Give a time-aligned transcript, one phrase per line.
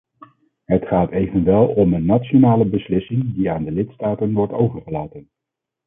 [0.65, 5.29] Het gaat evenwel om een nationale beslissing die aan de lidstaten wordt overgelaten.